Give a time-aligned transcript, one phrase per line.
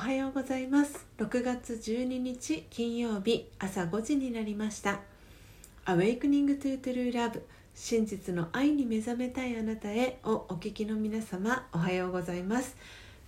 [0.00, 1.06] はようございます。
[1.18, 5.00] 6月12日金曜日朝5時になりました。
[5.84, 7.42] Awakening to True Love
[7.74, 12.78] 真実の愛に目覚めたいあなたへをお聞きの皆様おはようございます。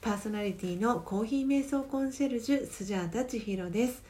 [0.00, 4.02] パーソナリティのコーヒー瞑想コンシェルジュスジャータ千尋です、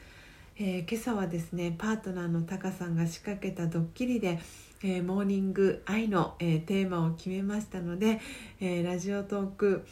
[0.57, 4.39] えー、今朝はですねパートナーのタカさんが仕掛けたドッキリで
[4.85, 8.19] えー、モーニング愛の、えー、テーマを決めましたので、
[8.59, 9.85] えー、ラジオトーク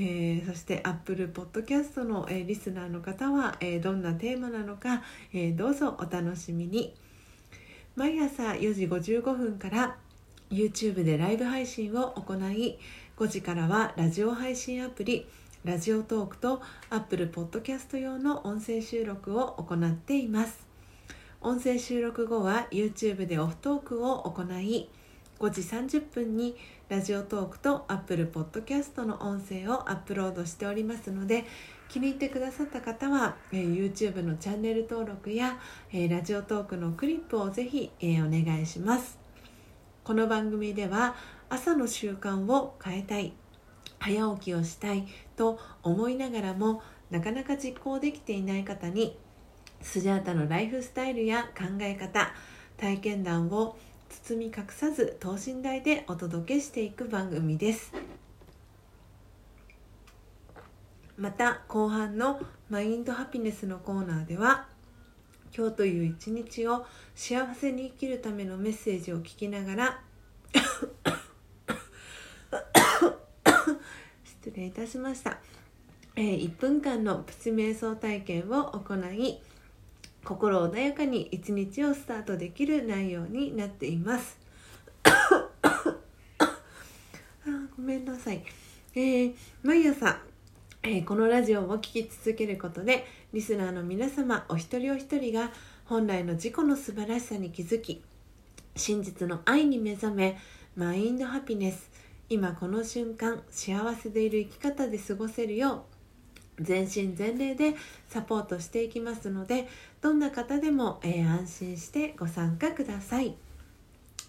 [0.00, 5.02] えー、そしてアップルポッドキャストの、えー、リスナーの方は、えー、どんなテーマなのか、
[5.32, 6.94] えどうぞお楽しみに。
[7.96, 9.96] 毎朝4時55分から
[10.50, 12.78] YouTube でライブ配信を行い
[13.16, 15.26] 5時からはラジオ配信アプリ
[15.64, 20.64] ラジオトークとアップルポッドキャスト用の音声収録を行っています。
[21.40, 24.88] 音声収録後は YouTube でオフトークを行い
[25.40, 26.56] 5時30分に
[26.88, 31.44] ラジオトークと Apple Podcast の音声をアップロードしておりますので
[31.88, 35.58] 気に入ってくださった方は、えー、YouTube のチャンネル登録や、
[35.92, 39.18] えー、ラジオトークのクリップをぜひ、えー、お願いします。
[40.02, 41.14] この番組では
[41.50, 43.34] 朝の習慣を変えたい
[43.98, 49.18] 早起きをしたいと思いながらもなかなか実行できていない方に
[49.82, 52.32] スジャータのライフスタイルや考え方
[52.78, 53.76] 体験談を
[54.08, 57.92] 包み隠さず等身大でお届けしていく番組です。
[61.18, 64.68] また後半のマインドハピネスのコーナーでは
[65.56, 66.86] 今日という一日を
[67.16, 70.00] 幸せに生きるためのメッセージを聞きながら
[74.24, 75.38] 失礼いたしました、
[76.14, 79.40] えー、1分間のプチ瞑想体験を行い
[80.24, 84.38] 心穏やかに一日をスタートできる内容になっています。
[86.38, 86.66] あ
[87.76, 88.42] ごめんなさい、
[88.94, 90.20] えー、毎朝、
[90.82, 95.50] えー、このラジオを聴き続けることでリスナーの皆様お一人お一人が
[95.84, 98.02] 本来の自己の素晴らしさに気づき
[98.76, 100.38] 真実の愛に目覚め
[100.76, 101.90] マインドハピネス
[102.28, 105.97] 今この瞬間幸せでいる生き方で過ごせるよう
[106.60, 107.74] 全身全霊で
[108.08, 109.68] サポートしていきますので
[110.00, 113.34] どんな方でも、えー、安心してご参加ください、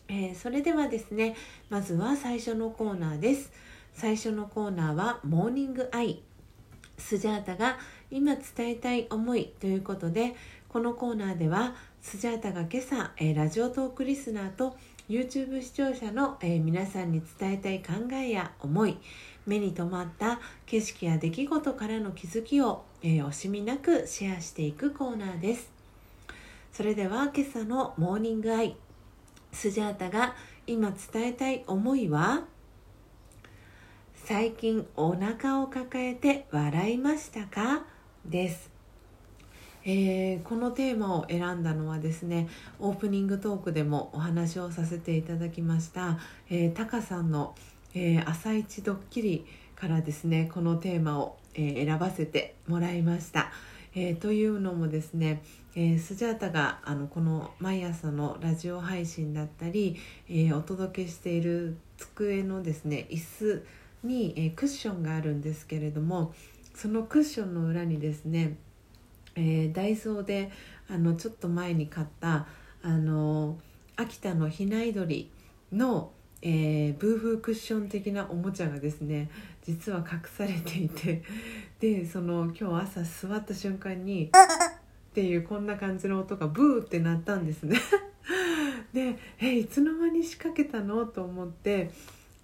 [0.07, 1.35] えー、それではですね
[1.69, 3.51] まずは最初のコーナーです。
[3.94, 6.22] 最初のコーナーはモーニングアイ。
[7.00, 7.78] スジャータが
[8.12, 10.35] 今伝えたい思いということで
[10.68, 14.78] このコーナーではスジャータが今朝、えー、ラジオトークリスナーと
[15.09, 18.99] YouTube 視聴者の、え皆さんに伝えたい考えや思い
[19.47, 25.71] 目に留まった景色や出来事からの気づきを、えー、惜しみなくシェアしていくコーナーです。
[26.71, 28.75] それでは今朝のモーニングアイ
[29.51, 30.35] スジャータが
[30.67, 32.43] 今伝えたい思いは
[34.13, 37.83] 最近お腹を抱えて笑いましたか？
[38.23, 38.78] です。
[39.91, 42.47] えー、このテーマを選んだのはですね
[42.79, 46.19] オープニングトークでもお話をさせていただきました、
[46.50, 47.55] えー、タカさんの
[47.95, 49.45] えー、朝一ドッキリ
[49.75, 53.51] からですねこのテーマを、え、選ばせてもらいました。
[53.95, 55.41] え、というのもですね、
[55.75, 59.95] え、スジャータがあのこの毎朝のラジオ配信だったり、
[60.29, 63.66] え、お届けしている机のですね椅子
[64.03, 66.33] に、えクッションがあるんですけれども
[66.75, 68.57] そのクッションの裏にですね、
[69.39, 70.51] えダイソーで
[70.89, 72.47] あのちょっと前に買った
[72.81, 73.57] あの
[73.95, 75.31] 秋田のひな鳥
[75.72, 76.11] の
[76.41, 79.29] えー、ブーフークッション的なおもちゃがですね
[79.61, 81.22] 実は隠されていて
[81.79, 84.31] でその今日朝座った瞬間にっ
[85.13, 87.77] ていうこんな感じの音がブーって鳴ったんですね。
[88.94, 91.06] でえいつの間に仕掛けたの？
[91.06, 91.91] と思って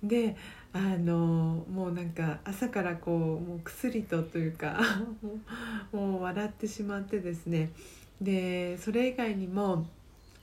[0.08, 0.36] で
[0.74, 4.80] あのもうなんか朝からこうもう薬とというか
[5.94, 7.72] もう笑ってしまってですね。
[8.22, 9.88] でそれ以外にも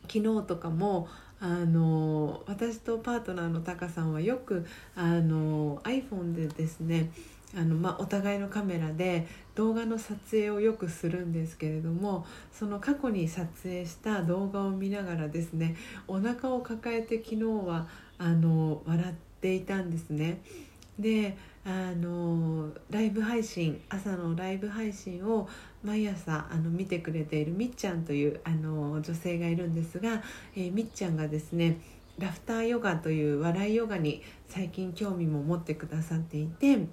[0.02, 1.08] 昨日とかも
[1.40, 4.64] あの私とパートナーのタカさんはよく
[4.94, 7.10] あの iPhone でですね
[7.56, 15.76] あの、まあ、お互いのカメラで動画の撮影をよくするんですけれどもその過去に撮影した動画を見ながらですね
[16.06, 17.86] お腹を抱えて昨日は
[18.18, 20.40] あの笑っていたんですね。
[20.98, 25.48] であのライブ配信朝のライブ配信を
[25.84, 30.22] 毎朝あの見てくれているみっちゃんというあの女性がいるんですが、
[30.56, 31.78] えー、みっちゃんがですね
[32.18, 36.86] ラフターヨガという笑いヨガに最近興味も持ってくださっていて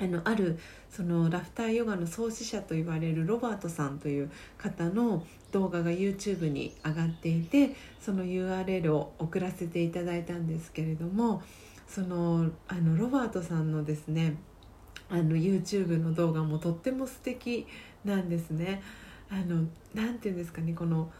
[0.00, 0.58] あのある
[0.90, 11.42] そのラフターヨガの創始者と言われるロバートさんという方の動画が YouTube に上がっていてその URL を送らせていただいたんですけれども
[11.92, 14.36] そのあのロバートさんのですね
[15.08, 17.66] あの YouTube の動画もとっても素敵
[18.04, 18.80] なんですね。
[19.28, 21.10] あのなんていうんですかねこの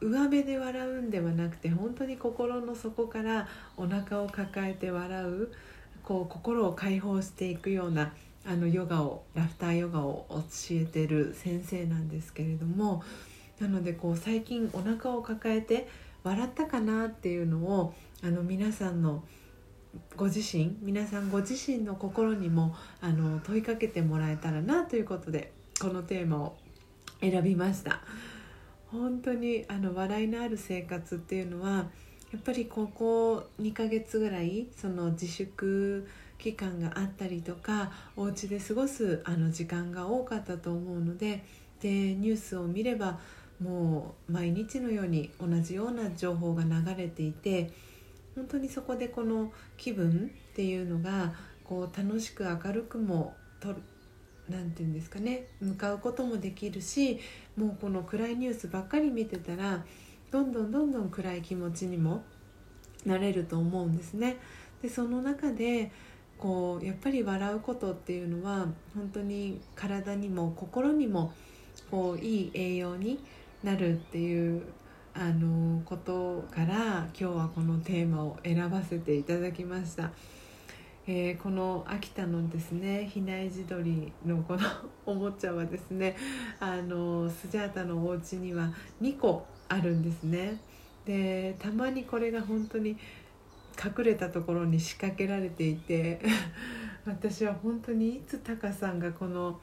[0.00, 5.52] 上辺で笑うんではなくて本当に心の底からお腹を抱えて笑う
[6.02, 8.12] こう心を解放していくような
[8.44, 10.42] あのヨガをラフターヨガを教
[10.72, 13.04] えてる先生なんですけれども
[13.60, 15.88] なのでこう最近お腹を抱えて
[16.24, 17.94] 笑ったかなっていうのを
[18.24, 19.22] あの皆さんの
[20.16, 26.56] ご自身皆さんご自身の心にもあの問いかけてもらえたらなということでこのテーマを
[27.20, 28.00] 選びました。
[28.90, 31.86] 本当にあの笑いのある生活っていうのは
[32.32, 36.08] やっぱりここ2ヶ月ぐらいその自粛
[36.38, 41.44] 期間があったりとかお家で過ごすあの時間が多かったと思うので
[41.80, 43.18] でニュースを見れば
[43.62, 47.70] もう毎日のように同じような情報が流れていて
[48.40, 53.74] 本当にそこでこの気分っていうのがこう楽しく明るくもと
[54.48, 57.20] 何て言うんですかね向かうこともできるし
[57.54, 59.84] もうこの暗いニュースばっかり見てたら
[60.30, 62.22] どんどんどんどん暗い気持ちにも
[63.04, 64.38] なれると思うんですね。
[64.80, 65.92] でその中で
[66.38, 71.34] こうやっぱり笑うことっていうのは本当に体にも心にも
[71.90, 73.22] こういい栄養に
[73.62, 74.62] なるっていう
[75.14, 80.10] あのことから今日はこのテーマを選ばせていただきました。
[81.06, 84.60] えー、この秋田のですね比内地鶏のこの
[85.06, 86.14] おもちゃはですね
[86.60, 88.72] あのスジャータのお家には
[89.02, 90.60] 2個あるんですね
[91.04, 92.90] でたまにこれが本当に
[93.82, 96.20] 隠れたところに仕掛けられていて
[97.06, 99.58] 私は本当にいつタカさんがこの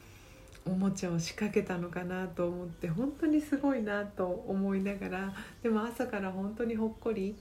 [0.67, 5.33] おもちゃを仕掛けたのかなと思って本当にすごいなと思いながら
[5.63, 7.35] でも朝から本当にほっこり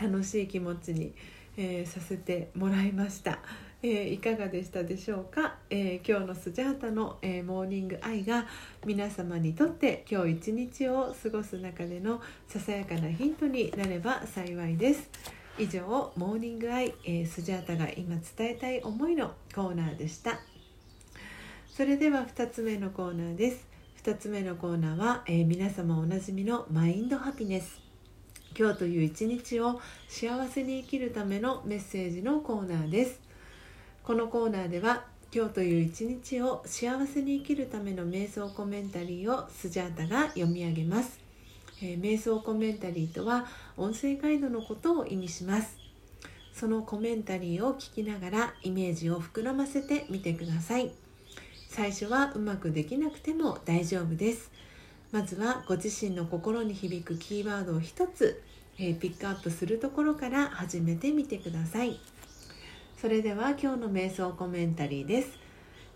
[0.00, 1.14] 楽しい気持ちに、
[1.56, 3.38] えー、させてもらいました。
[3.82, 8.46] えー、いかがでしたでしょうか、えー、今日のスジャータの、えー、モーニングアイが
[8.86, 15.10] 皆様にとって今日一日を過ごす中でのささやかなヒントになれば幸いです。
[15.58, 15.82] 以上
[16.16, 20.53] モーニングアイ、えスジャータが今伝えたい思いのコーナーでした。
[21.76, 23.66] それでは2つ目のコーナーです。
[24.04, 27.80] 2つ目のコーナーは、えー、皆様おなじみのマインドハピネス。
[28.56, 33.20] 今日という一日を幸せに生きるためのメッセージのコーナーです。
[34.04, 35.02] このコーナーでは
[35.34, 41.18] 今日という一日を幸せに生きるための瞑想コメンタリーをスジャータが読み上げます、
[41.82, 43.46] えー、瞑想コメンタリーとは
[43.76, 45.76] 音声ガイドのことを意味します。
[46.52, 51.03] そのコメンタリーを聞きながらイメージを膨らませてみてください。
[51.74, 54.52] 最初はうまくできなくても大丈夫です。
[55.10, 58.40] まずはご自身の心に響くキーワードを一つ、
[58.78, 61.98] えー、ピックアップするところから始めてみてください。
[62.96, 65.36] それでは今日の瞑想コメンタリーです。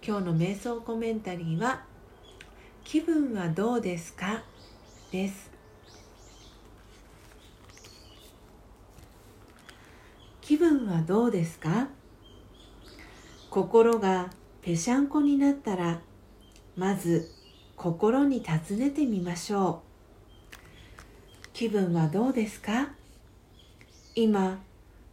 [0.05, 1.85] 今日の瞑想コメンタリーは
[2.83, 4.43] 気分はどうですか？
[5.13, 5.49] です。
[10.41, 11.87] 気分はどうですか？
[13.49, 14.31] 心が
[14.69, 16.03] ぺしゃんこになったら
[16.77, 17.31] まず
[17.75, 19.81] 心に尋ねてみましょ
[20.53, 20.57] う。
[21.55, 22.91] 気分はどうですか？
[24.15, 24.59] 今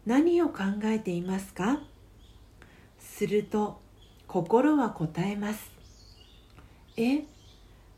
[0.06, 1.80] 何を考えていますか？
[3.00, 3.80] すると
[4.28, 5.72] 心は答えます。
[6.98, 7.24] え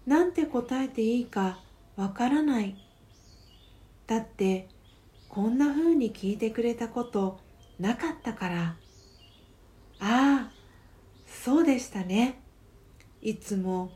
[0.06, 1.60] なんて答えていいか
[1.96, 2.76] わからない。
[4.06, 4.68] だって
[5.28, 7.40] こんな風に聞いてくれたこと
[7.80, 8.76] なかったから。
[10.00, 10.57] ああ
[11.48, 12.42] そうでしたね。
[13.22, 13.92] いつも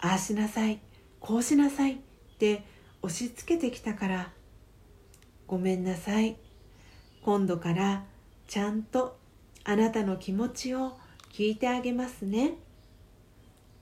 [0.00, 0.80] ああしなさい
[1.20, 1.96] こうしなさいっ
[2.38, 2.64] て
[3.02, 4.30] 押し付けてきたから
[5.46, 6.38] ごめんなさい。
[7.22, 8.04] 今度から
[8.48, 9.18] ちゃんと
[9.64, 10.96] あなたの気持ちを
[11.30, 12.54] 聞いてあげますね。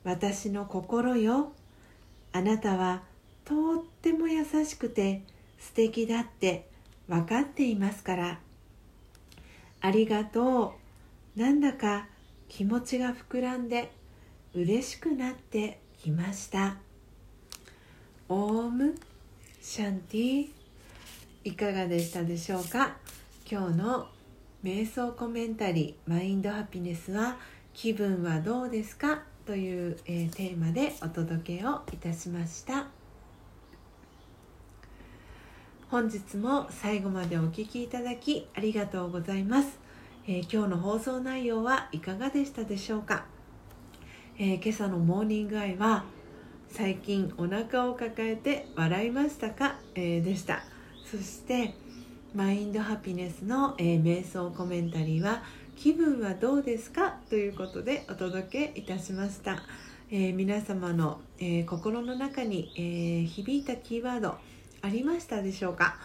[0.02, 1.52] 私の心よ
[2.33, 3.05] あなたは
[3.45, 5.23] とっても優しくて
[5.61, 6.69] 素敵だって
[7.09, 8.41] 分かっていますから。
[9.81, 10.75] ありがと
[11.37, 11.41] う。
[11.41, 12.09] なんだか
[12.54, 13.90] 気持ちが膨らんで
[14.54, 16.76] 嬉しくなってきました。
[18.28, 18.94] オーム
[19.62, 20.49] シャンティ
[21.44, 22.99] いかがでしたでしょうか？
[23.50, 24.06] 今日の
[24.62, 27.38] 瞑想コメンタリーマインドハピネスは
[27.73, 29.23] 気分はどうですか？
[29.47, 32.88] という、えー、テーマでお届けをいたしました。
[35.88, 39.80] 本日も最後までお聴きいただきありがとうございます。
[40.25, 43.25] えー、今日の放送内容はいかがでしたでしょうか、
[44.38, 46.05] えー、今朝のモーニングアイは
[46.69, 50.62] 最近お腹を抱えて笑いましたか、えー、でした。
[51.05, 51.75] そして
[52.37, 55.43] マインドハピネスの、え瞑想コメンタリーは
[55.76, 57.17] 気分はどうですか？
[57.29, 59.64] ということでお届けいたしました、
[60.09, 64.37] え、皆様の、え、心の中に、えー、響いたキーワード
[64.83, 65.97] ありましたでしょうか、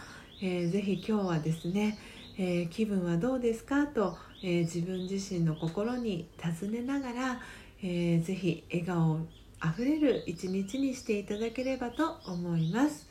[0.42, 1.96] えー、ぜひ今日はですね、
[2.38, 3.86] え気分はどうですか？
[3.88, 7.40] と、え自分自身の心に尋ねながら、
[7.82, 9.18] えー、ぜひ笑顔
[9.60, 13.08] あふれる一日にしていただければと思います。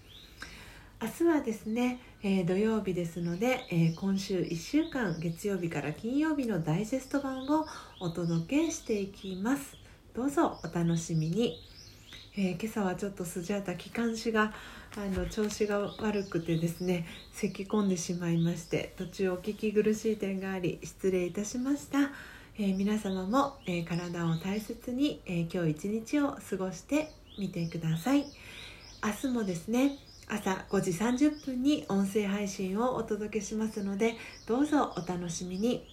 [1.02, 7.68] 明日はですね、えー、土曜日ですので、えー、今週1週間月曜日から金曜日のダイジェスト版を
[8.00, 9.76] お届けしていきます。
[10.16, 11.56] どうぞお楽しみに、
[12.40, 14.54] え今朝はちょっとスジャータ気管支が
[14.96, 22.12] あの調子が悪くてですね咳き込んでしまいまして途中お聞き苦しい点があり失礼いたしました。
[22.60, 28.26] えー、皆様も、えー、体を大切に、え、今日一日を過ごしてみてください。
[29.04, 34.16] 明日もですね朝5時30分に音声配信をお届けしますので
[34.46, 35.88] どうぞお楽しみに。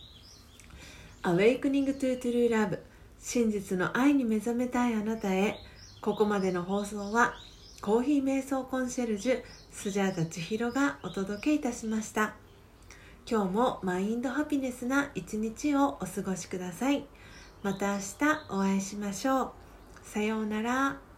[1.23, 2.81] Awakening to True Love
[3.19, 5.57] 真実の愛に目覚めたいあなたへ。
[6.05, 7.33] ここまでの放送は
[7.81, 12.35] コーヒー瞑想コンシェルジュスジャータ千尋がお届けいたしました
[13.27, 17.07] 今日もマインドハピネスな一日をお過ごしください。
[17.63, 18.05] また明日
[18.51, 19.53] お会いしましょう。
[20.03, 21.14] さようなら。